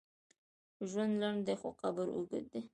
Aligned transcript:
ژوند 0.89 1.13
لنډ 1.21 1.39
دی، 1.45 1.55
خو 1.61 1.69
قبر 1.81 2.07
اوږد 2.15 2.45
دی. 2.51 2.61